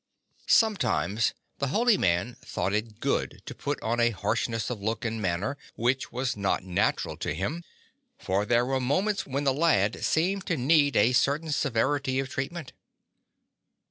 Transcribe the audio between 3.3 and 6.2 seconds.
to put on a harshness of look and manner which